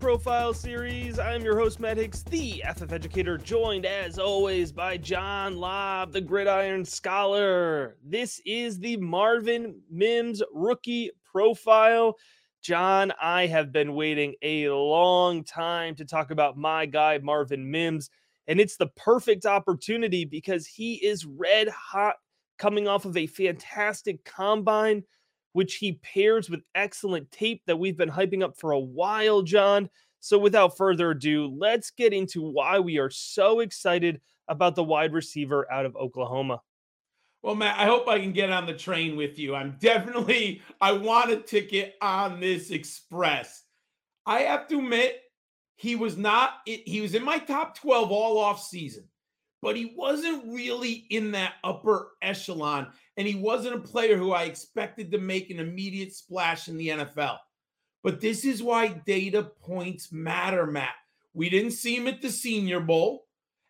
Profile 0.00 0.54
Series. 0.54 1.18
I'm 1.18 1.42
your 1.42 1.58
host, 1.58 1.78
Matt 1.78 1.98
Hicks, 1.98 2.22
the 2.22 2.64
FF 2.74 2.90
Educator, 2.90 3.36
joined 3.36 3.84
as 3.84 4.18
always 4.18 4.72
by 4.72 4.96
John 4.96 5.58
Lobb, 5.58 6.12
the 6.12 6.22
Gridiron 6.22 6.86
Scholar. 6.86 7.98
This 8.02 8.40
is 8.46 8.78
the 8.78 8.96
Marvin 8.96 9.78
Mims 9.90 10.42
Rookie 10.54 11.10
Profile. 11.22 12.16
John, 12.62 13.12
I 13.20 13.46
have 13.46 13.72
been 13.72 13.94
waiting 13.94 14.36
a 14.40 14.70
long 14.70 15.44
time 15.44 15.94
to 15.96 16.06
talk 16.06 16.30
about 16.30 16.56
my 16.56 16.86
guy, 16.86 17.18
Marvin 17.18 17.70
Mims, 17.70 18.08
and 18.46 18.58
it's 18.58 18.78
the 18.78 18.88
perfect 18.96 19.44
opportunity 19.44 20.24
because 20.24 20.66
he 20.66 20.94
is 20.94 21.26
red 21.26 21.68
hot 21.68 22.16
coming 22.56 22.88
off 22.88 23.04
of 23.04 23.18
a 23.18 23.26
fantastic 23.26 24.24
combine 24.24 25.02
which 25.52 25.76
he 25.76 26.00
pairs 26.02 26.48
with 26.48 26.60
excellent 26.74 27.30
tape 27.30 27.62
that 27.66 27.78
we've 27.78 27.96
been 27.96 28.10
hyping 28.10 28.42
up 28.42 28.58
for 28.58 28.72
a 28.72 28.78
while, 28.78 29.42
John. 29.42 29.88
So, 30.20 30.38
without 30.38 30.76
further 30.76 31.12
ado, 31.12 31.54
let's 31.58 31.90
get 31.90 32.12
into 32.12 32.42
why 32.42 32.78
we 32.78 32.98
are 32.98 33.10
so 33.10 33.60
excited 33.60 34.20
about 34.48 34.74
the 34.74 34.84
wide 34.84 35.12
receiver 35.12 35.70
out 35.72 35.86
of 35.86 35.96
Oklahoma. 35.96 36.60
Well, 37.42 37.54
Matt, 37.54 37.78
I 37.78 37.86
hope 37.86 38.06
I 38.06 38.18
can 38.18 38.32
get 38.32 38.50
on 38.50 38.66
the 38.66 38.74
train 38.74 39.16
with 39.16 39.38
you. 39.38 39.54
I'm 39.54 39.76
definitely, 39.80 40.60
I 40.80 40.92
want 40.92 41.30
a 41.30 41.36
ticket 41.36 41.94
on 42.02 42.40
this 42.40 42.70
express. 42.70 43.64
I 44.26 44.40
have 44.40 44.68
to 44.68 44.78
admit, 44.78 45.20
he 45.76 45.96
was 45.96 46.18
not, 46.18 46.56
he 46.66 47.00
was 47.00 47.14
in 47.14 47.24
my 47.24 47.38
top 47.38 47.78
12 47.78 48.12
all 48.12 48.36
off 48.36 48.62
season, 48.62 49.04
but 49.62 49.76
he 49.76 49.94
wasn't 49.96 50.52
really 50.52 51.06
in 51.08 51.32
that 51.32 51.54
upper 51.64 52.10
echelon. 52.20 52.88
And 53.20 53.28
he 53.28 53.34
wasn't 53.34 53.74
a 53.74 53.80
player 53.80 54.16
who 54.16 54.32
I 54.32 54.44
expected 54.44 55.12
to 55.12 55.18
make 55.18 55.50
an 55.50 55.60
immediate 55.60 56.14
splash 56.14 56.68
in 56.68 56.78
the 56.78 56.88
NFL. 56.88 57.36
But 58.02 58.18
this 58.18 58.46
is 58.46 58.62
why 58.62 58.88
data 59.04 59.42
points 59.42 60.10
matter, 60.10 60.66
Matt. 60.66 60.94
We 61.34 61.50
didn't 61.50 61.72
see 61.72 61.96
him 61.96 62.08
at 62.08 62.22
the 62.22 62.30
Senior 62.30 62.80
Bowl, 62.80 63.26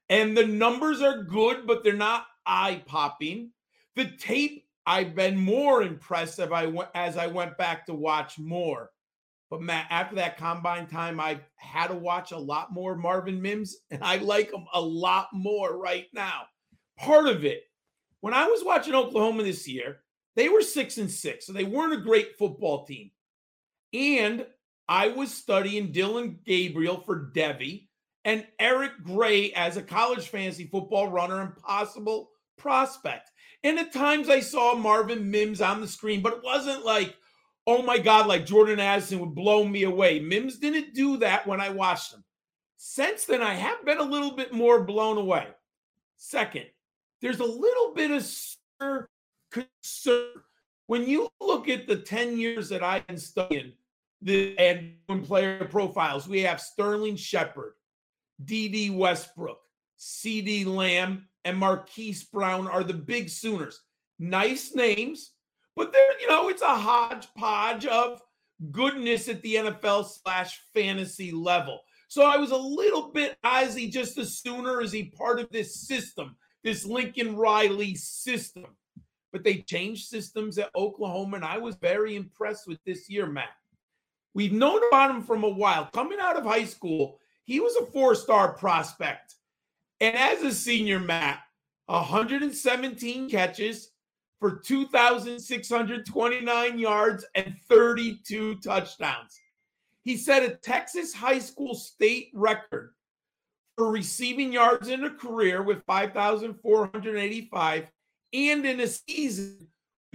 and 0.08 0.36
the 0.36 0.46
numbers 0.46 1.02
are 1.02 1.24
good, 1.24 1.66
but 1.66 1.82
they're 1.82 1.94
not 1.94 2.26
eye 2.46 2.84
popping. 2.86 3.50
The 3.96 4.12
tape, 4.20 4.66
I've 4.86 5.16
been 5.16 5.36
more 5.36 5.82
impressed 5.82 6.38
as 6.38 6.52
I, 6.52 6.66
went, 6.66 6.90
as 6.94 7.16
I 7.16 7.26
went 7.26 7.58
back 7.58 7.86
to 7.86 7.92
watch 7.92 8.38
more. 8.38 8.90
But 9.50 9.62
Matt, 9.62 9.88
after 9.90 10.14
that 10.14 10.38
combine 10.38 10.86
time, 10.86 11.18
I 11.18 11.40
had 11.56 11.88
to 11.88 11.94
watch 11.96 12.30
a 12.30 12.38
lot 12.38 12.72
more 12.72 12.94
Marvin 12.94 13.42
Mims, 13.42 13.78
and 13.90 14.04
I 14.04 14.18
like 14.18 14.52
him 14.52 14.66
a 14.72 14.80
lot 14.80 15.26
more 15.32 15.76
right 15.76 16.06
now. 16.12 16.42
Part 16.96 17.26
of 17.26 17.44
it, 17.44 17.64
when 18.20 18.34
I 18.34 18.46
was 18.46 18.64
watching 18.64 18.94
Oklahoma 18.94 19.42
this 19.42 19.66
year, 19.68 20.00
they 20.36 20.48
were 20.48 20.62
six 20.62 20.98
and 20.98 21.10
six, 21.10 21.46
so 21.46 21.52
they 21.52 21.64
weren't 21.64 21.94
a 21.94 21.98
great 21.98 22.38
football 22.38 22.84
team. 22.84 23.10
And 23.92 24.46
I 24.88 25.08
was 25.08 25.32
studying 25.32 25.92
Dillon 25.92 26.38
Gabriel 26.44 27.00
for 27.00 27.30
Devy 27.34 27.88
and 28.24 28.46
Eric 28.58 29.02
Gray 29.02 29.52
as 29.52 29.76
a 29.76 29.82
college 29.82 30.28
fantasy 30.28 30.66
football 30.66 31.08
runner 31.08 31.40
and 31.40 31.56
possible 31.56 32.30
prospect. 32.56 33.30
And 33.62 33.78
at 33.78 33.92
times 33.92 34.28
I 34.28 34.40
saw 34.40 34.74
Marvin 34.74 35.30
Mims 35.30 35.60
on 35.60 35.80
the 35.80 35.88
screen, 35.88 36.22
but 36.22 36.34
it 36.34 36.44
wasn't 36.44 36.84
like, 36.84 37.14
oh 37.66 37.82
my 37.82 37.98
God, 37.98 38.26
like 38.26 38.46
Jordan 38.46 38.80
Addison 38.80 39.20
would 39.20 39.34
blow 39.34 39.64
me 39.64 39.84
away. 39.84 40.20
Mims 40.20 40.58
didn't 40.58 40.94
do 40.94 41.16
that 41.18 41.46
when 41.46 41.60
I 41.60 41.70
watched 41.70 42.12
him. 42.12 42.24
Since 42.76 43.26
then, 43.26 43.42
I 43.42 43.54
have 43.54 43.84
been 43.84 43.98
a 43.98 44.02
little 44.02 44.32
bit 44.32 44.52
more 44.52 44.82
blown 44.84 45.18
away. 45.18 45.46
Second, 46.16 46.66
there's 47.20 47.40
a 47.40 47.44
little 47.44 47.94
bit 47.94 48.10
of 48.10 49.06
concern 49.50 50.26
when 50.86 51.06
you 51.06 51.28
look 51.40 51.68
at 51.68 51.86
the 51.86 51.96
10 51.96 52.38
years 52.38 52.68
that 52.68 52.82
I've 52.82 53.06
been 53.06 53.18
studying 53.18 53.72
the 54.22 54.56
and 54.58 55.24
player 55.24 55.64
profiles. 55.64 56.28
We 56.28 56.40
have 56.42 56.60
Sterling 56.60 57.16
Shepard, 57.16 57.72
Dede 58.44 58.94
Westbrook, 58.94 59.60
CeeDee 59.98 60.66
Lamb, 60.66 61.28
and 61.44 61.56
Marquise 61.56 62.24
Brown 62.24 62.68
are 62.68 62.84
the 62.84 62.94
big 62.94 63.28
Sooners. 63.28 63.80
Nice 64.18 64.74
names, 64.74 65.32
but 65.76 65.92
they're, 65.92 66.20
you 66.20 66.28
know, 66.28 66.48
it's 66.48 66.62
a 66.62 66.66
hodgepodge 66.66 67.86
of 67.86 68.20
goodness 68.70 69.28
at 69.28 69.40
the 69.42 69.54
NFL 69.54 70.06
slash 70.06 70.60
fantasy 70.74 71.32
level. 71.32 71.80
So 72.08 72.26
I 72.26 72.36
was 72.36 72.50
a 72.50 72.56
little 72.56 73.12
bit, 73.12 73.38
is 73.62 73.74
he 73.74 73.88
just 73.88 74.18
a 74.18 74.26
Sooner? 74.26 74.82
Is 74.82 74.92
he 74.92 75.04
part 75.16 75.40
of 75.40 75.48
this 75.50 75.86
system, 75.86 76.36
this 76.64 76.84
Lincoln 76.84 77.36
Riley 77.36 77.94
system? 77.94 78.66
But 79.32 79.44
they 79.44 79.58
changed 79.58 80.08
systems 80.08 80.58
at 80.58 80.74
Oklahoma, 80.74 81.36
and 81.36 81.44
I 81.44 81.58
was 81.58 81.76
very 81.76 82.16
impressed 82.16 82.66
with 82.66 82.82
this 82.84 83.08
year, 83.08 83.26
Matt. 83.26 83.50
We've 84.34 84.52
known 84.52 84.80
about 84.88 85.10
him 85.10 85.22
from 85.22 85.44
a 85.44 85.48
while. 85.48 85.88
Coming 85.92 86.18
out 86.20 86.36
of 86.36 86.44
high 86.44 86.64
school, 86.64 87.18
he 87.44 87.60
was 87.60 87.76
a 87.76 87.86
four 87.86 88.14
star 88.14 88.52
prospect. 88.54 89.34
And 90.00 90.16
as 90.16 90.42
a 90.42 90.52
senior, 90.52 90.98
Matt, 90.98 91.40
117 91.86 93.28
catches 93.28 93.90
for 94.38 94.56
2,629 94.56 96.78
yards 96.78 97.26
and 97.34 97.54
32 97.68 98.54
touchdowns. 98.56 99.38
He 100.02 100.16
set 100.16 100.42
a 100.42 100.56
Texas 100.56 101.12
high 101.12 101.40
school 101.40 101.74
state 101.74 102.30
record 102.32 102.94
receiving 103.88 104.52
yards 104.52 104.88
in 104.88 105.04
a 105.04 105.10
career 105.10 105.62
with 105.62 105.84
5,485 105.86 107.90
and 108.32 108.66
in 108.66 108.80
a 108.80 108.86
season 108.86 109.68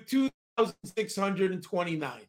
2,629. 0.08 2.22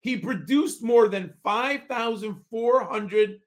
He 0.00 0.16
produced 0.16 0.82
more 0.82 1.08
than 1.08 1.34
5,400 1.44 3.40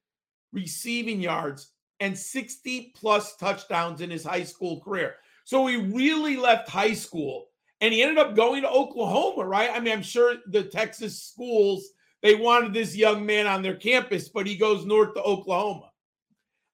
receiving 0.54 1.20
yards 1.22 1.72
and 2.00 2.18
60 2.18 2.94
plus 2.96 3.36
touchdowns 3.38 4.02
in 4.02 4.10
his 4.10 4.24
high 4.24 4.44
school 4.44 4.82
career. 4.82 5.18
So 5.46 5.68
he 5.68 5.78
really 5.78 6.38
left 6.38 6.70
high 6.70 6.94
school 6.94 7.48
and 7.80 7.94
he 7.94 8.02
ended 8.02 8.18
up 8.18 8.36
going 8.36 8.64
to 8.64 8.70
Oklahoma, 8.70 9.46
right? 9.46 9.70
I 9.72 9.80
mean, 9.80 9.94
I'm 9.94 10.04
sure 10.04 10.36
the 10.48 10.64
Texas 10.64 11.24
schools 11.24 11.88
they 12.22 12.36
wanted 12.36 12.74
this 12.74 12.96
young 12.96 13.26
man 13.26 13.48
on 13.48 13.64
their 13.64 13.76
campus, 13.76 14.30
but 14.30 14.46
he 14.46 14.56
goes 14.56 14.86
north 14.86 15.16
to 15.16 15.24
Oklahoma. 15.24 15.91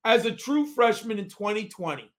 As 0.07 0.23
a 0.23 0.31
true 0.31 0.65
freshman 0.65 1.19
in 1.19 1.27
2020, 1.27 2.09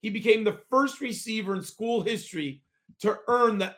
he 0.00 0.10
became 0.10 0.42
the 0.42 0.58
first 0.68 1.00
receiver 1.00 1.54
in 1.54 1.62
school 1.62 2.02
history 2.02 2.62
to 2.98 3.16
earn 3.28 3.58
the 3.58 3.76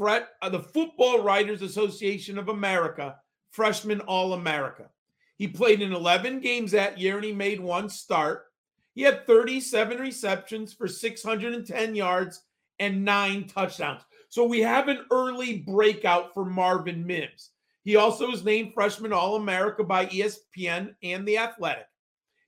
uh, 0.00 0.48
the 0.48 0.60
Football 0.60 1.22
Writers 1.22 1.60
Association 1.60 2.38
of 2.38 2.48
America 2.48 3.16
Freshman 3.50 4.00
All 4.00 4.32
America. 4.32 4.88
He 5.36 5.46
played 5.46 5.82
in 5.82 5.92
11 5.92 6.40
games 6.40 6.70
that 6.70 6.98
year 6.98 7.16
and 7.16 7.26
he 7.26 7.32
made 7.32 7.60
one 7.60 7.90
start. 7.90 8.46
He 8.94 9.02
had 9.02 9.26
37 9.26 9.98
receptions 9.98 10.72
for 10.72 10.88
610 10.88 11.94
yards 11.94 12.42
and 12.78 13.04
nine 13.04 13.48
touchdowns. 13.48 14.00
So 14.30 14.46
we 14.46 14.60
have 14.60 14.88
an 14.88 15.04
early 15.10 15.58
breakout 15.58 16.32
for 16.32 16.46
Marvin 16.46 17.06
Mims. 17.06 17.50
He 17.84 17.96
also 17.96 18.30
was 18.30 18.46
named 18.46 18.72
Freshman 18.72 19.12
All 19.12 19.36
America 19.36 19.84
by 19.84 20.06
ESPN 20.06 20.94
and 21.02 21.28
The 21.28 21.36
Athletic. 21.36 21.87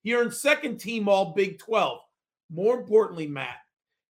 He 0.02 0.14
earned 0.14 0.34
second 0.34 0.78
team 0.78 1.08
All 1.08 1.32
Big 1.34 1.58
12. 1.58 2.00
More 2.50 2.78
importantly, 2.78 3.26
Matt, 3.26 3.58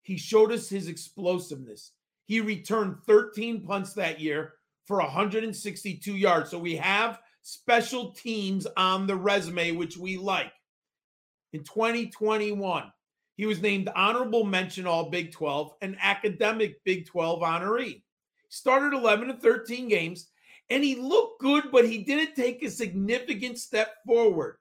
he 0.02 0.18
showed 0.18 0.52
us 0.52 0.70
his 0.70 0.88
explosiveness. 0.88 1.92
He 2.26 2.42
returned 2.42 2.98
13 3.08 3.62
punts 3.66 3.94
that 3.94 4.20
year 4.20 4.54
for 4.86 4.98
162 4.98 6.16
yards. 6.16 6.52
So 6.52 6.60
we 6.60 6.76
have 6.76 7.20
special 7.42 8.12
teams 8.12 8.68
on 8.78 9.08
the 9.08 9.16
resume, 9.16 9.72
which 9.72 9.98
we 9.98 10.18
like. 10.18 10.52
In 11.54 11.64
2021, 11.64 12.92
he 13.36 13.46
was 13.46 13.62
named 13.62 13.90
honorable 13.96 14.44
mention 14.44 14.86
All 14.86 15.10
Big 15.10 15.32
12 15.32 15.74
and 15.82 15.98
academic 16.02 16.84
Big 16.84 17.08
12 17.08 17.42
honoree. 17.42 17.86
He 17.86 18.04
Started 18.50 18.94
11 18.96 19.30
to 19.30 19.34
13 19.36 19.88
games 19.88 20.28
and 20.70 20.84
he 20.84 20.96
looked 20.96 21.42
good, 21.42 21.66
but 21.72 21.88
he 21.88 22.00
didn't 22.00 22.36
take 22.36 22.62
a 22.64 22.70
significant 22.70 23.58
step 23.58 23.96
forward. 24.06 24.58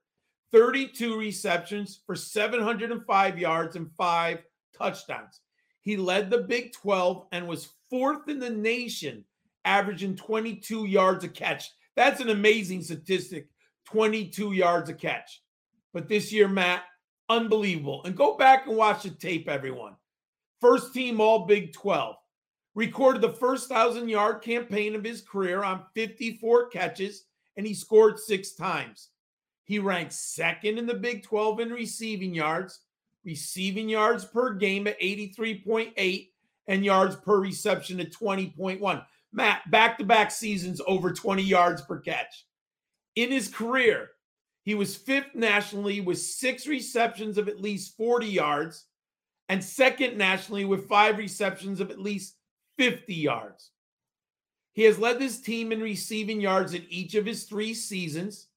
32 0.53 1.19
receptions 1.19 2.01
for 2.07 2.17
705 2.17 3.39
yards 3.39 3.77
and 3.77 3.91
five 3.97 4.43
touchdowns. 4.77 5.41
He 5.83 5.97
led 5.97 6.31
the 6.31 6.39
Big 6.39 6.73
12 6.73 7.27
and 7.33 7.47
was 7.47 7.71
fourth 7.91 8.29
in 8.29 8.39
the 8.39 8.51
nation, 8.51 9.25
averaging 9.65 10.17
22 10.17 10.87
yards 10.87 11.25
a 11.25 11.29
catch. 11.29 11.71
That's 11.97 12.21
an 12.21 12.31
amazing 12.31 12.83
statistic 12.83 13.49
22 13.87 14.53
yards 14.53 14.91
a 14.91 14.95
catch. 14.95 15.43
But 15.93 16.09
this 16.09 16.33
year, 16.33 16.49
Matt, 16.49 16.83
unbelievable. 17.29 18.03
And 18.05 18.17
go 18.17 18.37
back 18.37 18.67
and 18.67 18.77
watch 18.77 19.03
the 19.03 19.11
tape, 19.11 19.49
everyone. 19.49 19.97
First 20.61 20.93
team 20.93 21.21
All 21.21 21.47
Big 21.47 21.73
12. 21.73 22.17
Recorded 22.75 23.23
the 23.23 23.33
first 23.33 23.71
1,000 23.71 24.09
yard 24.09 24.43
campaign 24.43 24.95
of 24.95 25.03
his 25.03 25.23
career 25.23 25.65
on 25.65 25.85
54 25.95 26.69
catches, 26.69 27.25
and 27.57 27.67
he 27.67 27.75
scored 27.75 28.19
six 28.19 28.53
times. 28.53 29.09
He 29.69 29.79
ranked 29.79 30.15
second 30.15 30.79
in 30.79 30.87
the 30.87 30.95
Big 30.95 31.23
12 31.23 31.61
in 31.61 31.71
receiving 31.71 32.35
yards, 32.35 32.81
receiving 33.23 33.87
yards 33.87 34.25
per 34.25 34.55
game 34.55 34.87
at 34.87 34.99
83.8, 34.99 36.29
and 36.69 36.85
yards 36.85 37.17
per 37.17 37.39
reception 37.39 38.01
at 38.01 38.11
20.1. 38.11 39.05
Matt, 39.31 39.71
back 39.71 39.99
to 39.99 40.05
back 40.05 40.31
seasons 40.31 40.81
over 40.87 41.13
20 41.13 41.43
yards 41.43 41.83
per 41.83 42.01
catch. 42.01 42.47
In 43.15 43.31
his 43.31 43.49
career, 43.49 44.09
he 44.63 44.75
was 44.75 44.97
fifth 44.97 45.35
nationally 45.35 46.01
with 46.01 46.19
six 46.19 46.67
receptions 46.67 47.37
of 47.37 47.47
at 47.47 47.61
least 47.61 47.97
40 47.97 48.27
yards 48.27 48.87
and 49.51 49.63
second 49.63 50.17
nationally 50.17 50.65
with 50.65 50.89
five 50.89 51.19
receptions 51.19 51.81
of 51.81 51.91
at 51.91 52.01
least 52.01 52.37
50 52.79 53.15
yards. 53.15 53.71
He 54.73 54.85
has 54.85 54.99
led 54.99 55.19
this 55.19 55.41
team 55.41 55.73
in 55.73 55.81
receiving 55.81 56.41
yards 56.41 56.73
in 56.73 56.87
each 56.89 57.15
of 57.15 57.27
his 57.27 57.45
three 57.45 57.75
seasons. 57.75 58.48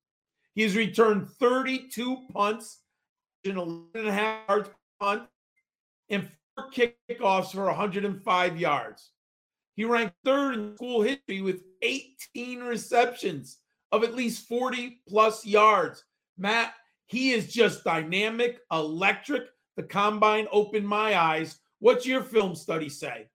He 0.56 0.64
has 0.64 0.76
returned 0.76 1.30
32 1.40 2.18
punts, 2.34 2.82
and 3.46 3.58
11 3.58 3.86
and 3.96 4.08
a 4.08 4.12
half 4.12 4.50
yards 4.50 4.70
punt, 5.00 5.24
and 6.10 6.30
four 6.56 6.70
kickoffs 6.72 7.52
for 7.52 7.66
105 7.66 8.58
yards. 8.58 9.12
He 9.76 9.86
ranked 9.86 10.16
third 10.24 10.56
in 10.56 10.76
school 10.76 11.02
history 11.02 11.42
with 11.42 11.64
18 11.82 12.60
receptions 12.60 13.60
of 13.92 14.04
at 14.04 14.16
least 14.16 14.48
40 14.48 15.02
plus 15.08 15.46
yards. 15.46 16.04
Matt, 16.38 16.74
he 17.08 17.32
is 17.32 17.52
just 17.52 17.84
dynamic, 17.84 18.60
electric. 18.72 19.44
The 19.78 19.84
combine 19.84 20.48
opened 20.52 20.88
my 20.88 21.18
eyes. 21.18 21.60
What's 21.80 22.06
your 22.06 22.22
film 22.22 22.56
study 22.56 22.90
say? 22.90 23.28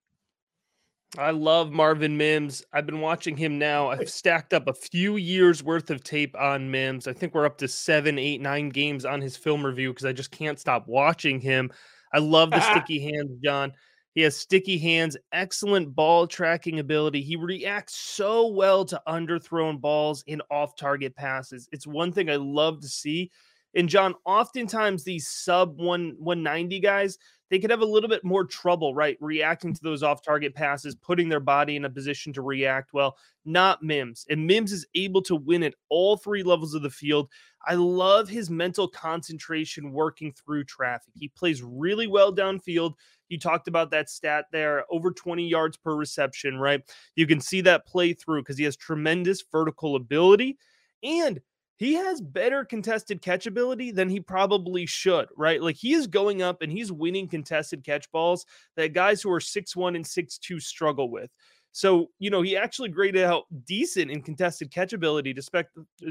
I 1.19 1.31
love 1.31 1.71
Marvin 1.73 2.17
Mims. 2.17 2.65
I've 2.73 2.87
been 2.87 3.01
watching 3.01 3.37
him 3.37 3.59
now. 3.59 3.89
I've 3.89 4.11
stacked 4.11 4.53
up 4.53 4.67
a 4.69 4.75
few 4.75 5.17
years 5.17 5.63
worth 5.63 5.91
of 5.91 6.05
tape 6.05 6.37
on 6.39 6.71
Mims. 6.71 7.07
I 7.07 7.13
think 7.13 7.35
we're 7.35 7.47
up 7.47 7.59
to 7.59 7.69
seven, 7.69 8.19
eight, 8.19 8.41
nine 8.41 8.69
games 8.69 9.05
on 9.05 9.21
his 9.21 9.37
film 9.37 9.65
review 9.65 9.93
because 9.93 10.05
I 10.05 10.13
just 10.13 10.31
can't 10.31 10.59
stop 10.59 10.87
watching 10.87 11.41
him. 11.41 11.71
I 12.13 12.19
love 12.19 12.51
the 12.51 12.61
sticky 12.71 13.01
hands, 13.01 13.39
John. 13.43 13.73
He 14.15 14.23
has 14.23 14.37
sticky 14.37 14.79
hands, 14.79 15.17
excellent 15.33 15.95
ball 15.95 16.27
tracking 16.27 16.81
ability. 16.81 17.23
He 17.23 17.37
reacts 17.37 17.95
so 17.97 18.49
well 18.49 18.85
to 18.87 19.01
underthrown 19.07 19.81
balls 19.81 20.25
in 20.27 20.41
off 20.51 20.75
target 20.77 21.15
passes. 21.15 21.69
It's 21.71 21.87
one 21.87 22.13
thing 22.13 22.31
I 22.31 22.37
love 22.37 22.81
to 22.81 22.89
see. 22.89 23.31
And 23.77 23.89
John, 23.89 24.15
oftentimes 24.25 25.05
these 25.05 25.29
sub 25.29 25.79
one 25.79 26.17
190 26.19 26.81
guys, 26.81 27.19
they 27.51 27.59
could 27.59 27.71
have 27.71 27.83
a 27.83 27.87
little 27.87 28.09
bit 28.09 28.25
more 28.25 28.45
trouble, 28.45 28.95
right? 28.95 29.17
Reacting 29.21 29.73
to 29.75 29.81
those 29.83 30.03
off 30.03 30.23
target 30.23 30.55
passes, 30.55 30.97
putting 30.97 31.29
their 31.29 31.41
body 31.41 31.77
in 31.77 31.85
a 31.85 31.91
position 31.91 32.33
to 32.33 32.43
react 32.43 32.93
well. 32.93 33.17
Not 33.45 33.83
Mims. 33.83 34.27
And 34.29 34.47
Mims 34.47 34.73
is 34.73 34.87
able 34.95 35.23
to 35.23 35.37
win 35.37 35.63
at 35.63 35.75
all 35.89 36.17
three 36.17 36.43
levels 36.43 36.75
of 36.75 36.83
the 36.83 36.91
field. 36.91 37.31
I 37.67 37.75
love 37.75 38.29
his 38.29 38.51
mental 38.51 38.89
concentration 38.89 39.93
working 39.93 40.33
through 40.33 40.65
traffic. 40.65 41.13
He 41.15 41.29
plays 41.29 41.63
really 41.63 42.07
well 42.07 42.35
downfield. 42.35 42.95
You 43.29 43.39
talked 43.39 43.69
about 43.69 43.91
that 43.91 44.09
stat 44.09 44.47
there 44.53 44.85
over 44.91 45.13
20 45.13 45.47
yards 45.47 45.77
per 45.77 45.95
reception, 45.95 46.59
right? 46.59 46.83
You 47.15 47.27
can 47.27 47.41
see 47.41 47.61
that 47.63 47.87
play 47.87 48.13
through 48.13 48.43
because 48.43 48.59
he 48.59 48.65
has 48.65 48.77
tremendous 48.77 49.45
vertical 49.53 49.97
ability. 49.97 50.59
And 51.03 51.41
he 51.77 51.95
has 51.95 52.21
better 52.21 52.65
contested 52.65 53.21
catch 53.23 53.47
ability 53.47 53.91
than 53.91 54.09
he 54.09 54.19
probably 54.21 54.87
should, 54.87 55.29
right? 55.37 55.63
Like 55.63 55.77
he 55.77 55.93
is 55.93 56.07
going 56.07 56.43
up 56.43 56.63
and 56.63 56.73
he's 56.73 56.91
winning 56.91 57.29
contested 57.29 57.85
catch 57.85 58.11
balls 58.11 58.47
that 58.77 58.95
guys 58.95 59.21
who 59.23 59.31
are 59.31 59.41
six 59.41 59.77
one 59.77 59.97
and 59.97 60.07
six 60.07 60.39
two 60.39 60.59
struggle 60.59 61.11
with. 61.11 61.31
So, 61.73 62.09
you 62.19 62.31
know, 62.31 62.41
he 62.41 62.57
actually 62.57 62.89
graded 62.89 63.25
out 63.25 63.45
decent 63.67 64.11
in 64.11 64.23
contested 64.23 64.71
catch 64.71 64.95
ability 64.95 65.35
despite, 65.35 65.67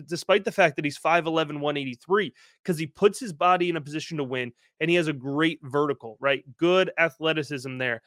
despite 0.05 0.45
the 0.45 0.51
fact 0.51 0.75
that 0.75 0.85
he's 0.85 0.99
5'11, 0.99 1.59
183, 1.59 2.31
because 2.63 2.77
he 2.77 2.85
puts 2.85 3.19
his 3.19 3.33
body 3.33 3.69
in 3.69 3.75
a 3.75 3.81
position 3.81 4.17
to 4.17 4.23
win 4.23 4.51
and 4.79 4.91
he 4.91 4.95
has 4.95 5.07
a 5.07 5.13
great 5.13 5.57
vertical, 5.63 6.17
right? 6.19 6.43
Good 6.57 6.91
athleticism 6.99 7.79
there. 7.79 8.03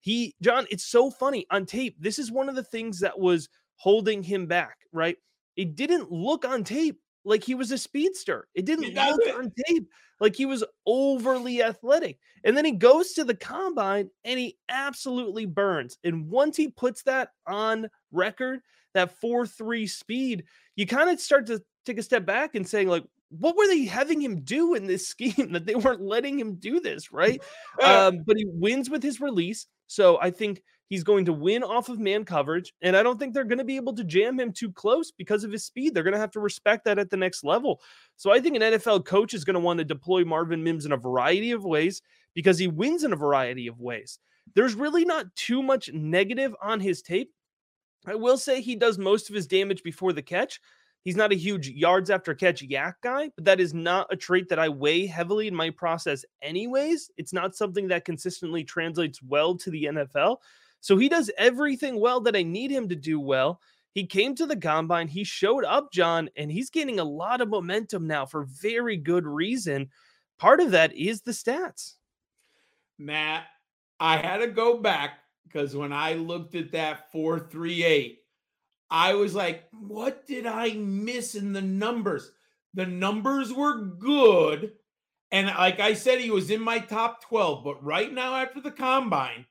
He, 0.00 0.34
John, 0.42 0.66
it's 0.70 0.84
so 0.84 1.10
funny 1.10 1.46
on 1.50 1.64
tape. 1.64 1.96
This 1.98 2.18
is 2.18 2.30
one 2.30 2.50
of 2.50 2.56
the 2.56 2.62
things 2.62 3.00
that 3.00 3.18
was 3.18 3.48
holding 3.76 4.22
him 4.22 4.44
back, 4.44 4.76
right? 4.92 5.16
It 5.58 5.74
didn't 5.74 6.10
look 6.12 6.46
on 6.46 6.62
tape 6.62 7.00
like 7.24 7.42
he 7.42 7.56
was 7.56 7.72
a 7.72 7.78
speedster. 7.78 8.46
It 8.54 8.64
didn't 8.64 8.94
look 8.94 9.20
it. 9.26 9.34
on 9.34 9.52
tape 9.66 9.90
like 10.20 10.36
he 10.36 10.46
was 10.46 10.64
overly 10.86 11.62
athletic. 11.62 12.18
And 12.44 12.56
then 12.56 12.64
he 12.64 12.72
goes 12.72 13.12
to 13.14 13.24
the 13.24 13.34
combine 13.34 14.08
and 14.24 14.38
he 14.38 14.56
absolutely 14.68 15.46
burns. 15.46 15.98
And 16.04 16.30
once 16.30 16.56
he 16.56 16.68
puts 16.68 17.02
that 17.02 17.32
on 17.46 17.90
record, 18.12 18.60
that 18.94 19.18
4 19.20 19.46
3 19.46 19.86
speed, 19.88 20.44
you 20.76 20.86
kind 20.86 21.10
of 21.10 21.20
start 21.20 21.46
to 21.48 21.60
take 21.84 21.98
a 21.98 22.02
step 22.04 22.24
back 22.24 22.54
and 22.54 22.66
saying, 22.66 22.86
like, 22.86 23.04
what 23.30 23.56
were 23.56 23.66
they 23.66 23.84
having 23.84 24.20
him 24.20 24.40
do 24.40 24.74
in 24.74 24.86
this 24.86 25.08
scheme 25.12 25.52
that 25.52 25.66
they 25.66 25.74
weren't 25.74 26.00
letting 26.00 26.38
him 26.38 26.56
do 26.56 26.80
this, 26.80 27.12
right? 27.12 27.42
um, 27.82 28.22
but 28.26 28.36
he 28.36 28.46
wins 28.48 28.90
with 28.90 29.02
his 29.02 29.20
release. 29.20 29.66
So 29.86 30.18
I 30.20 30.30
think 30.30 30.62
He's 30.88 31.04
going 31.04 31.26
to 31.26 31.34
win 31.34 31.62
off 31.62 31.90
of 31.90 31.98
man 31.98 32.24
coverage. 32.24 32.72
And 32.80 32.96
I 32.96 33.02
don't 33.02 33.18
think 33.18 33.34
they're 33.34 33.44
going 33.44 33.58
to 33.58 33.64
be 33.64 33.76
able 33.76 33.94
to 33.94 34.04
jam 34.04 34.40
him 34.40 34.52
too 34.52 34.72
close 34.72 35.10
because 35.10 35.44
of 35.44 35.52
his 35.52 35.64
speed. 35.64 35.92
They're 35.92 36.02
going 36.02 36.14
to 36.14 36.20
have 36.20 36.30
to 36.32 36.40
respect 36.40 36.84
that 36.86 36.98
at 36.98 37.10
the 37.10 37.16
next 37.16 37.44
level. 37.44 37.80
So 38.16 38.32
I 38.32 38.40
think 38.40 38.56
an 38.56 38.62
NFL 38.62 39.04
coach 39.04 39.34
is 39.34 39.44
going 39.44 39.54
to 39.54 39.60
want 39.60 39.78
to 39.78 39.84
deploy 39.84 40.24
Marvin 40.24 40.64
Mims 40.64 40.86
in 40.86 40.92
a 40.92 40.96
variety 40.96 41.50
of 41.50 41.64
ways 41.64 42.00
because 42.34 42.58
he 42.58 42.68
wins 42.68 43.04
in 43.04 43.12
a 43.12 43.16
variety 43.16 43.66
of 43.66 43.80
ways. 43.80 44.18
There's 44.54 44.74
really 44.74 45.04
not 45.04 45.26
too 45.36 45.62
much 45.62 45.92
negative 45.92 46.56
on 46.62 46.80
his 46.80 47.02
tape. 47.02 47.32
I 48.06 48.14
will 48.14 48.38
say 48.38 48.62
he 48.62 48.74
does 48.74 48.96
most 48.96 49.28
of 49.28 49.34
his 49.34 49.46
damage 49.46 49.82
before 49.82 50.14
the 50.14 50.22
catch. 50.22 50.58
He's 51.08 51.16
not 51.16 51.32
a 51.32 51.36
huge 51.36 51.70
yards 51.70 52.10
after 52.10 52.34
catch 52.34 52.62
YAC 52.62 52.92
guy, 53.02 53.30
but 53.34 53.46
that 53.46 53.60
is 53.60 53.72
not 53.72 54.12
a 54.12 54.16
trait 54.16 54.46
that 54.50 54.58
I 54.58 54.68
weigh 54.68 55.06
heavily 55.06 55.48
in 55.48 55.54
my 55.54 55.70
process, 55.70 56.22
anyways. 56.42 57.10
It's 57.16 57.32
not 57.32 57.56
something 57.56 57.88
that 57.88 58.04
consistently 58.04 58.62
translates 58.62 59.22
well 59.22 59.56
to 59.56 59.70
the 59.70 59.84
NFL. 59.84 60.36
So 60.82 60.98
he 60.98 61.08
does 61.08 61.30
everything 61.38 61.98
well 61.98 62.20
that 62.20 62.36
I 62.36 62.42
need 62.42 62.70
him 62.70 62.90
to 62.90 62.94
do 62.94 63.18
well. 63.20 63.58
He 63.94 64.04
came 64.04 64.34
to 64.34 64.44
the 64.44 64.58
combine, 64.58 65.08
he 65.08 65.24
showed 65.24 65.64
up, 65.64 65.90
John, 65.94 66.28
and 66.36 66.52
he's 66.52 66.68
gaining 66.68 67.00
a 67.00 67.04
lot 67.04 67.40
of 67.40 67.48
momentum 67.48 68.06
now 68.06 68.26
for 68.26 68.44
very 68.60 68.98
good 68.98 69.26
reason. 69.26 69.88
Part 70.38 70.60
of 70.60 70.72
that 70.72 70.94
is 70.94 71.22
the 71.22 71.32
stats. 71.32 71.94
Matt, 72.98 73.44
I 73.98 74.18
had 74.18 74.42
to 74.42 74.48
go 74.48 74.76
back 74.76 75.20
because 75.44 75.74
when 75.74 75.94
I 75.94 76.12
looked 76.12 76.54
at 76.54 76.72
that 76.72 77.10
438, 77.12 78.18
I 78.90 79.14
was 79.14 79.34
like, 79.34 79.64
what 79.72 80.26
did 80.26 80.46
I 80.46 80.72
miss 80.72 81.34
in 81.34 81.52
the 81.52 81.62
numbers? 81.62 82.30
The 82.74 82.86
numbers 82.86 83.52
were 83.52 83.80
good. 83.80 84.72
And 85.30 85.46
like 85.46 85.80
I 85.80 85.94
said, 85.94 86.20
he 86.20 86.30
was 86.30 86.50
in 86.50 86.60
my 86.60 86.78
top 86.78 87.22
12. 87.24 87.64
But 87.64 87.84
right 87.84 88.12
now, 88.12 88.34
after 88.34 88.60
the 88.60 88.70
combine, 88.70 89.44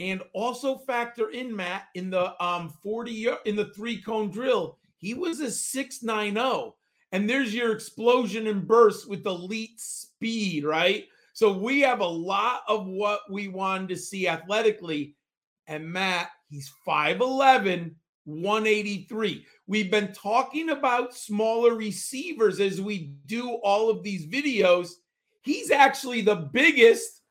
and 0.00 0.22
also 0.32 0.78
factor 0.78 1.30
in 1.30 1.54
Matt 1.54 1.84
in 1.94 2.10
the 2.10 2.42
um 2.42 2.70
40 2.82 3.28
in 3.44 3.54
the 3.54 3.70
three 3.76 4.00
cone 4.00 4.30
drill. 4.30 4.78
He 4.96 5.14
was 5.14 5.40
a 5.40 5.50
690 5.50 6.74
and 7.12 7.28
there's 7.28 7.54
your 7.54 7.72
explosion 7.72 8.46
and 8.46 8.66
burst 8.66 9.08
with 9.08 9.26
elite 9.26 9.80
speed, 9.80 10.64
right? 10.64 11.06
So 11.32 11.52
we 11.52 11.80
have 11.80 12.00
a 12.00 12.06
lot 12.06 12.62
of 12.68 12.86
what 12.86 13.20
we 13.30 13.48
wanted 13.48 13.88
to 13.90 13.96
see 13.96 14.26
athletically 14.26 15.14
and 15.66 15.90
Matt, 15.90 16.30
he's 16.48 16.72
5'11, 16.86 17.94
183. 18.30 19.44
We've 19.66 19.90
been 19.90 20.12
talking 20.12 20.70
about 20.70 21.14
smaller 21.14 21.74
receivers 21.74 22.60
as 22.60 22.80
we 22.80 23.12
do 23.26 23.50
all 23.62 23.90
of 23.90 24.02
these 24.02 24.26
videos. 24.26 24.92
He's 25.42 25.70
actually 25.70 26.22
the 26.22 26.48
biggest 26.52 27.22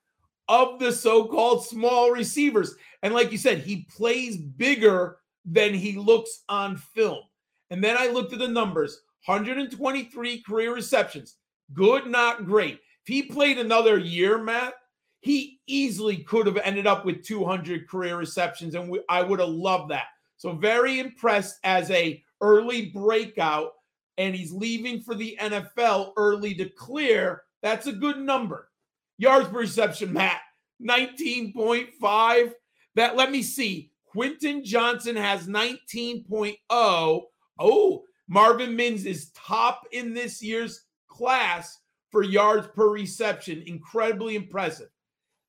of 0.48 0.80
the 0.80 0.92
so-called 0.92 1.66
small 1.66 2.12
receivers. 2.12 2.76
And 3.04 3.14
like 3.14 3.32
you 3.32 3.38
said, 3.38 3.60
he 3.60 3.88
plays 3.96 4.38
bigger 4.38 5.18
than 5.46 5.74
he 5.74 5.94
looks 5.98 6.44
on 6.50 6.78
film. 6.78 7.22
And 7.70 7.84
then 7.84 7.96
I 7.98 8.08
looked 8.08 8.34
at 8.34 8.40
the 8.40 8.48
numbers 8.48 9.02
123 9.26 10.42
career 10.42 10.74
receptions. 10.74 11.36
Good, 11.74 12.08
not 12.08 12.46
great. 12.46 12.74
If 12.74 13.08
he 13.08 13.24
played 13.24 13.58
another 13.58 13.98
year, 13.98 14.38
Matt, 14.38 14.74
he 15.22 15.60
easily 15.68 16.18
could 16.18 16.48
have 16.48 16.58
ended 16.58 16.88
up 16.88 17.06
with 17.06 17.24
200 17.24 17.88
career 17.88 18.18
receptions, 18.18 18.76
and 18.76 18.90
we, 18.90 19.02
I 19.10 19.22
would 19.22 19.40
have 19.40 19.50
loved 19.50 19.92
that. 19.92 20.08
So 20.40 20.54
very 20.54 21.00
impressed 21.00 21.60
as 21.66 21.92
a 21.92 22.24
early 22.40 22.86
breakout, 22.86 23.74
and 24.18 24.34
he's 24.34 24.54
leaving 24.54 25.02
for 25.02 25.14
the 25.14 25.38
NFL 25.40 26.14
early 26.16 26.56
to 26.56 26.70
clear. 26.70 27.44
That's 27.62 27.88
a 27.88 27.94
good 27.94 28.18
number. 28.18 28.70
Yards 29.18 29.50
per 29.50 29.60
reception, 29.60 30.14
Matt, 30.14 30.40
19.5. 30.82 32.54
That 32.96 33.18
let 33.18 33.32
me 33.32 33.44
see. 33.44 33.92
Quentin 34.06 34.64
Johnston 34.64 35.18
has 35.18 35.46
19.0. 35.46 37.22
Oh, 37.60 38.04
Marvin 38.30 38.76
Mims 38.78 39.06
is 39.06 39.32
top 39.32 39.88
in 39.92 40.14
this 40.14 40.42
year's 40.42 40.86
class 41.10 41.80
for 42.12 42.24
yards 42.24 42.68
per 42.74 42.88
reception. 42.88 43.62
Incredibly 43.68 44.38
impressive. 44.38 44.88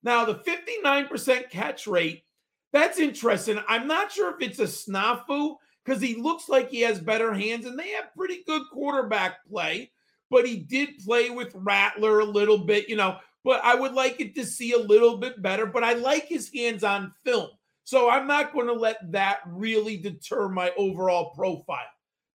Now, 0.02 0.24
the 0.24 0.34
59% 0.34 1.48
catch 1.48 1.86
rate, 1.86 2.24
that's 2.72 2.98
interesting. 2.98 3.60
I'm 3.68 3.86
not 3.86 4.12
sure 4.12 4.34
if 4.34 4.40
it's 4.40 4.58
a 4.58 4.64
snafu 4.64 5.56
because 5.84 6.00
he 6.00 6.14
looks 6.14 6.48
like 6.48 6.70
he 6.70 6.80
has 6.82 7.00
better 7.00 7.32
hands 7.32 7.66
and 7.66 7.78
they 7.78 7.90
have 7.90 8.14
pretty 8.16 8.42
good 8.46 8.62
quarterback 8.72 9.44
play, 9.48 9.90
but 10.30 10.46
he 10.46 10.58
did 10.58 10.98
play 11.04 11.30
with 11.30 11.52
Rattler 11.54 12.20
a 12.20 12.24
little 12.24 12.58
bit, 12.58 12.88
you 12.88 12.96
know. 12.96 13.18
But 13.42 13.64
I 13.64 13.74
would 13.74 13.94
like 13.94 14.20
it 14.20 14.34
to 14.34 14.44
see 14.44 14.72
a 14.72 14.78
little 14.78 15.16
bit 15.16 15.40
better, 15.40 15.66
but 15.66 15.82
I 15.82 15.94
like 15.94 16.26
his 16.26 16.52
hands 16.54 16.84
on 16.84 17.12
film. 17.24 17.48
So 17.84 18.08
I'm 18.08 18.26
not 18.26 18.52
going 18.52 18.66
to 18.66 18.72
let 18.72 19.10
that 19.12 19.40
really 19.46 19.96
deter 19.96 20.48
my 20.48 20.70
overall 20.76 21.30
profile. 21.30 21.78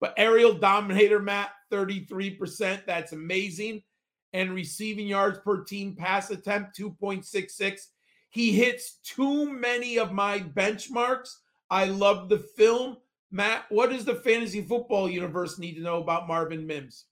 But 0.00 0.14
aerial 0.16 0.54
dominator, 0.54 1.20
Matt, 1.20 1.50
33%. 1.70 2.86
That's 2.86 3.12
amazing. 3.12 3.82
And 4.32 4.54
receiving 4.54 5.06
yards 5.06 5.40
per 5.40 5.62
team 5.62 5.94
pass 5.94 6.30
attempt, 6.30 6.78
2.66. 6.78 7.88
He 8.32 8.52
hits 8.52 8.98
two 9.04 9.52
many 9.52 9.98
of 9.98 10.10
my 10.10 10.40
benchmarks. 10.40 11.36
I 11.68 11.84
love 11.84 12.30
the 12.30 12.38
film. 12.38 12.96
Matt, 13.30 13.66
what 13.68 13.90
does 13.90 14.06
the 14.06 14.14
fantasy 14.14 14.62
football 14.62 15.08
universe 15.08 15.58
need 15.58 15.74
to 15.74 15.82
know 15.82 16.02
about 16.02 16.26
Marvin 16.26 16.66
Mims? 16.66 17.04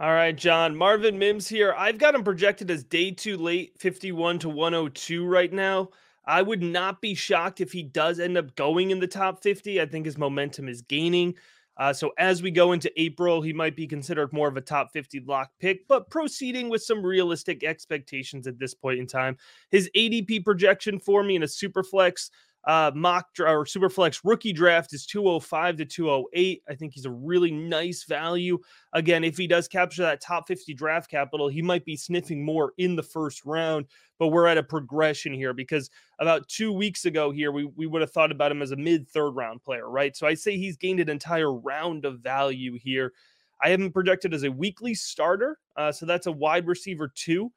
All 0.00 0.10
right, 0.10 0.36
John. 0.36 0.74
Marvin 0.74 1.16
Mims 1.16 1.46
here. 1.46 1.72
I've 1.78 1.98
got 1.98 2.16
him 2.16 2.24
projected 2.24 2.72
as 2.72 2.82
day 2.82 3.12
too 3.12 3.36
late, 3.36 3.78
51 3.78 4.40
to 4.40 4.48
102 4.48 5.24
right 5.24 5.52
now. 5.52 5.90
I 6.24 6.42
would 6.42 6.62
not 6.62 7.00
be 7.00 7.14
shocked 7.14 7.60
if 7.60 7.70
he 7.70 7.84
does 7.84 8.18
end 8.18 8.36
up 8.36 8.56
going 8.56 8.90
in 8.90 8.98
the 8.98 9.06
top 9.06 9.44
50. 9.44 9.80
I 9.80 9.86
think 9.86 10.06
his 10.06 10.18
momentum 10.18 10.68
is 10.68 10.82
gaining. 10.82 11.36
Uh, 11.82 11.92
so 11.92 12.12
as 12.16 12.42
we 12.42 12.50
go 12.52 12.70
into 12.70 12.92
April, 12.96 13.42
he 13.42 13.52
might 13.52 13.74
be 13.74 13.88
considered 13.88 14.32
more 14.32 14.46
of 14.46 14.56
a 14.56 14.60
top 14.60 14.92
50 14.92 15.18
lock 15.26 15.50
pick, 15.58 15.88
but 15.88 16.08
proceeding 16.10 16.68
with 16.68 16.80
some 16.80 17.04
realistic 17.04 17.64
expectations 17.64 18.46
at 18.46 18.56
this 18.56 18.72
point 18.72 19.00
in 19.00 19.06
time. 19.08 19.36
His 19.68 19.90
ADP 19.96 20.44
projection 20.44 21.00
for 21.00 21.24
me 21.24 21.34
in 21.34 21.42
a 21.42 21.48
super 21.48 21.82
flex 21.82 22.30
uh, 22.64 22.92
mock 22.94 23.28
or 23.40 23.64
superflex 23.64 24.20
rookie 24.24 24.52
draft 24.52 24.92
is 24.92 25.04
205 25.06 25.76
to 25.78 25.84
208. 25.84 26.62
I 26.68 26.74
think 26.74 26.94
he's 26.94 27.06
a 27.06 27.10
really 27.10 27.50
nice 27.50 28.04
value. 28.04 28.58
Again, 28.92 29.24
if 29.24 29.36
he 29.36 29.46
does 29.46 29.66
capture 29.66 30.02
that 30.02 30.20
top 30.20 30.46
50 30.46 30.72
draft 30.74 31.10
capital, 31.10 31.48
he 31.48 31.62
might 31.62 31.84
be 31.84 31.96
sniffing 31.96 32.44
more 32.44 32.72
in 32.78 32.94
the 32.94 33.02
first 33.02 33.44
round. 33.44 33.86
But 34.18 34.28
we're 34.28 34.46
at 34.46 34.58
a 34.58 34.62
progression 34.62 35.32
here 35.32 35.52
because 35.52 35.90
about 36.20 36.48
two 36.48 36.72
weeks 36.72 37.04
ago 37.04 37.32
here, 37.32 37.50
we, 37.50 37.64
we 37.64 37.86
would 37.86 38.02
have 38.02 38.12
thought 38.12 38.30
about 38.30 38.52
him 38.52 38.62
as 38.62 38.70
a 38.70 38.76
mid 38.76 39.08
third 39.08 39.30
round 39.30 39.62
player, 39.64 39.90
right? 39.90 40.16
So 40.16 40.26
I 40.26 40.34
say 40.34 40.56
he's 40.56 40.76
gained 40.76 41.00
an 41.00 41.08
entire 41.08 41.52
round 41.52 42.04
of 42.04 42.20
value 42.20 42.78
here. 42.78 43.12
I 43.60 43.70
have 43.70 43.80
him 43.80 43.90
projected 43.90 44.34
as 44.34 44.44
a 44.44 44.50
weekly 44.50 44.94
starter. 44.94 45.58
Uh, 45.76 45.90
so 45.90 46.06
that's 46.06 46.26
a 46.26 46.32
wide 46.32 46.66
receiver 46.68 47.10
two. 47.14 47.50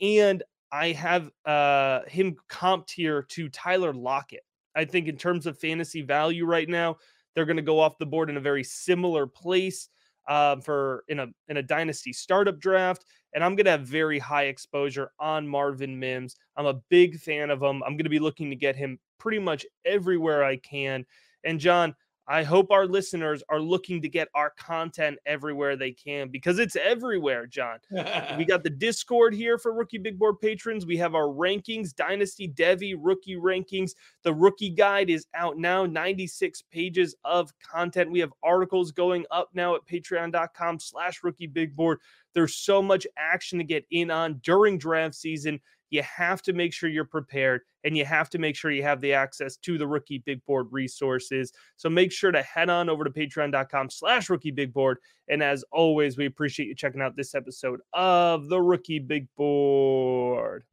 And 0.00 0.42
I 0.70 0.92
have 0.92 1.30
uh, 1.44 2.00
him 2.06 2.36
comped 2.48 2.90
here 2.90 3.22
to 3.30 3.48
Tyler 3.48 3.92
Lockett. 3.92 4.44
I 4.74 4.84
think 4.84 5.08
in 5.08 5.16
terms 5.16 5.46
of 5.46 5.58
fantasy 5.58 6.02
value 6.02 6.44
right 6.44 6.68
now, 6.68 6.96
they're 7.34 7.46
going 7.46 7.56
to 7.56 7.62
go 7.62 7.80
off 7.80 7.98
the 7.98 8.06
board 8.06 8.30
in 8.30 8.36
a 8.36 8.40
very 8.40 8.64
similar 8.64 9.26
place 9.26 9.88
uh, 10.28 10.56
for 10.56 11.04
in 11.08 11.20
a 11.20 11.26
in 11.48 11.56
a 11.56 11.62
dynasty 11.62 12.12
startup 12.12 12.58
draft. 12.58 13.04
And 13.34 13.42
I'm 13.42 13.56
going 13.56 13.64
to 13.64 13.70
have 13.70 13.86
very 13.86 14.18
high 14.18 14.44
exposure 14.44 15.10
on 15.18 15.48
Marvin 15.48 15.98
Mims. 15.98 16.36
I'm 16.56 16.66
a 16.66 16.80
big 16.90 17.18
fan 17.18 17.50
of 17.50 17.62
him. 17.62 17.82
I'm 17.82 17.92
going 17.92 18.04
to 18.04 18.10
be 18.10 18.18
looking 18.18 18.50
to 18.50 18.56
get 18.56 18.76
him 18.76 18.98
pretty 19.18 19.38
much 19.38 19.64
everywhere 19.84 20.44
I 20.44 20.56
can. 20.56 21.06
And 21.44 21.58
John, 21.58 21.94
I 22.32 22.44
hope 22.44 22.70
our 22.70 22.86
listeners 22.86 23.42
are 23.50 23.60
looking 23.60 24.00
to 24.00 24.08
get 24.08 24.28
our 24.34 24.48
content 24.56 25.18
everywhere 25.26 25.76
they 25.76 25.92
can 25.92 26.30
because 26.30 26.58
it's 26.58 26.76
everywhere, 26.76 27.46
John. 27.46 27.76
we 27.90 28.44
got 28.48 28.64
the 28.64 28.70
Discord 28.70 29.34
here 29.34 29.58
for 29.58 29.74
Rookie 29.74 29.98
Big 29.98 30.18
Board 30.18 30.40
patrons. 30.40 30.86
We 30.86 30.96
have 30.96 31.14
our 31.14 31.26
rankings, 31.26 31.94
Dynasty 31.94 32.48
Devy 32.48 32.94
rookie 32.98 33.36
rankings. 33.36 33.90
The 34.22 34.32
rookie 34.32 34.70
guide 34.70 35.10
is 35.10 35.26
out 35.34 35.58
now, 35.58 35.84
96 35.84 36.62
pages 36.72 37.14
of 37.22 37.52
content. 37.58 38.10
We 38.10 38.20
have 38.20 38.32
articles 38.42 38.92
going 38.92 39.26
up 39.30 39.50
now 39.52 39.74
at 39.74 39.86
patreon.com 39.86 40.80
slash 40.80 41.22
rookie 41.22 41.48
big 41.48 41.76
board. 41.76 41.98
There's 42.32 42.54
so 42.54 42.80
much 42.80 43.06
action 43.18 43.58
to 43.58 43.64
get 43.64 43.84
in 43.90 44.10
on 44.10 44.40
during 44.42 44.78
draft 44.78 45.16
season 45.16 45.60
you 45.92 46.02
have 46.02 46.40
to 46.42 46.54
make 46.54 46.72
sure 46.72 46.88
you're 46.88 47.04
prepared 47.04 47.60
and 47.84 47.96
you 47.96 48.04
have 48.04 48.30
to 48.30 48.38
make 48.38 48.56
sure 48.56 48.70
you 48.70 48.82
have 48.82 49.00
the 49.02 49.12
access 49.12 49.56
to 49.58 49.76
the 49.76 49.86
rookie 49.86 50.22
big 50.24 50.44
board 50.46 50.66
resources. 50.70 51.52
So 51.76 51.90
make 51.90 52.10
sure 52.10 52.32
to 52.32 52.42
head 52.42 52.70
on 52.70 52.88
over 52.88 53.04
to 53.04 53.10
patreon.com 53.10 53.90
slash 53.90 54.30
rookie 54.30 54.50
big 54.50 54.72
board 54.72 54.98
and 55.28 55.42
as 55.42 55.64
always 55.70 56.16
we 56.16 56.26
appreciate 56.26 56.66
you 56.66 56.74
checking 56.74 57.02
out 57.02 57.14
this 57.14 57.34
episode 57.34 57.80
of 57.92 58.48
the 58.48 58.60
rookie 58.60 58.98
big 58.98 59.28
board 59.36 60.64